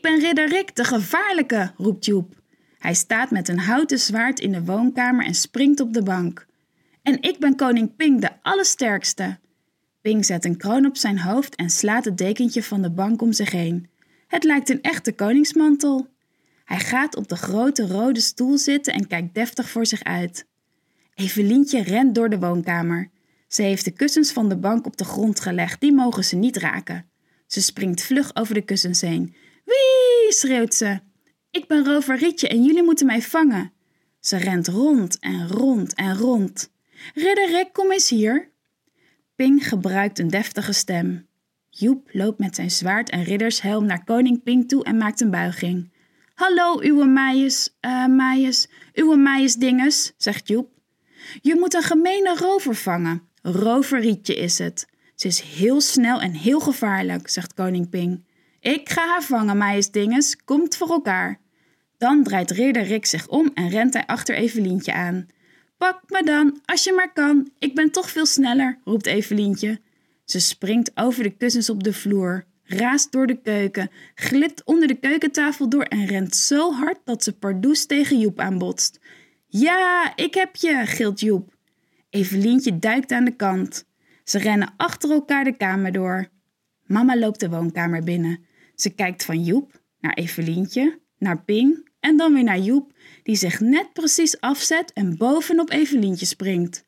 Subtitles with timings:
[0.00, 2.34] Ik ben ridder Rick, de gevaarlijke, roept Joep.
[2.78, 6.46] Hij staat met een houten zwaard in de woonkamer en springt op de bank.
[7.02, 9.38] En ik ben koning Ping, de allersterkste.
[10.00, 13.32] Ping zet een kroon op zijn hoofd en slaat het dekentje van de bank om
[13.32, 13.90] zich heen.
[14.26, 16.08] Het lijkt een echte koningsmantel.
[16.64, 20.46] Hij gaat op de grote rode stoel zitten en kijkt deftig voor zich uit.
[21.14, 23.10] Evelientje rent door de woonkamer.
[23.48, 26.56] Ze heeft de kussens van de bank op de grond gelegd, die mogen ze niet
[26.56, 27.06] raken.
[27.46, 29.34] Ze springt vlug over de kussens heen.
[29.64, 31.00] Wee, schreeuwt ze.
[31.50, 33.72] Ik ben rover Rietje en jullie moeten mij vangen.
[34.20, 36.70] Ze rent rond en rond en rond.
[37.14, 38.50] Ridder Rick, kom eens hier.
[39.36, 41.28] Ping gebruikt een deftige stem.
[41.70, 45.92] Joep loopt met zijn zwaard en riddershelm naar koning Ping toe en maakt een buiging.
[46.34, 50.68] Hallo, uwe maaies, uh, maaies, uwe zegt Joep.
[51.40, 53.22] Je moet een gemene rover vangen.
[53.42, 54.88] Rover Rietje is het.
[55.14, 58.24] Ze is heel snel en heel gevaarlijk, zegt koning Ping.
[58.60, 61.40] Ik ga haar vangen, maaies dinges, komt voor elkaar.
[61.98, 65.26] Dan draait ridder Rick zich om en rent hij achter Evelientje aan.
[65.76, 67.50] Pak me dan, als je maar kan.
[67.58, 69.80] Ik ben toch veel sneller, roept Evelientje.
[70.24, 74.94] Ze springt over de kussens op de vloer, raast door de keuken, glipt onder de
[74.94, 79.00] keukentafel door en rent zo hard dat ze pardoes tegen Joep aanbotst.
[79.46, 81.56] Ja, ik heb je, gilt Joep.
[82.10, 83.84] Evelientje duikt aan de kant.
[84.24, 86.28] Ze rennen achter elkaar de kamer door.
[86.86, 88.48] Mama loopt de woonkamer binnen.
[88.80, 93.60] Ze kijkt van Joep naar Evelientje, naar Ping en dan weer naar Joep, die zich
[93.60, 96.84] net precies afzet en bovenop Evelientje springt.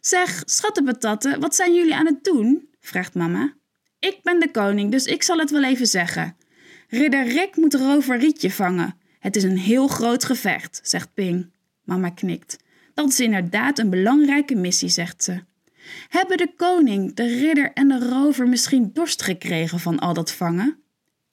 [0.00, 2.68] Zeg, schattenpatatten, wat zijn jullie aan het doen?
[2.80, 3.54] vraagt mama.
[3.98, 6.36] Ik ben de koning, dus ik zal het wel even zeggen.
[6.88, 8.98] Ridder Rick moet rover Rietje vangen.
[9.18, 11.52] Het is een heel groot gevecht, zegt Ping.
[11.82, 12.56] Mama knikt.
[12.94, 15.42] Dat is inderdaad een belangrijke missie, zegt ze.
[16.08, 20.84] Hebben de koning, de ridder en de rover misschien dorst gekregen van al dat vangen?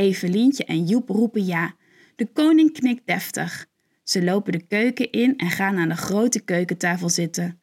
[0.00, 1.74] Evelientje en Joep roepen ja.
[2.16, 3.66] De koning knikt deftig.
[4.02, 7.60] Ze lopen de keuken in en gaan aan de grote keukentafel zitten.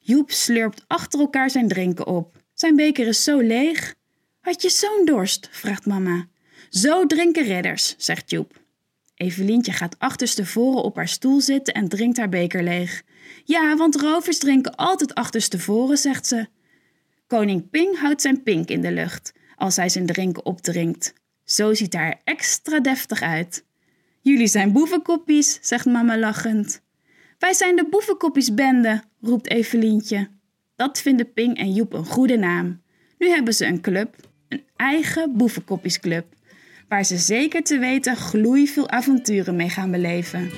[0.00, 2.36] Joep slurpt achter elkaar zijn drinken op.
[2.54, 3.94] Zijn beker is zo leeg.
[4.40, 5.48] Had je zo'n dorst?
[5.50, 6.26] vraagt mama.
[6.68, 8.62] Zo drinken ridders, zegt Joep.
[9.14, 13.02] Evelientje gaat achterstevoren op haar stoel zitten en drinkt haar beker leeg.
[13.44, 16.46] Ja, want rovers drinken altijd achterstevoren, zegt ze.
[17.26, 21.18] Koning Ping houdt zijn pink in de lucht als hij zijn drinken opdrinkt.
[21.50, 23.64] Zo ziet er extra deftig uit.
[24.20, 26.82] Jullie zijn boevenkoppies, zegt mama lachend.
[27.38, 30.28] Wij zijn de boevenkoppiesbende, roept Evelientje.
[30.76, 32.82] Dat vinden Ping en Joep een goede naam.
[33.18, 34.14] Nu hebben ze een club,
[34.48, 36.26] een eigen boevenkoppiesclub,
[36.88, 40.50] waar ze zeker te weten gloeiveel avonturen mee gaan beleven.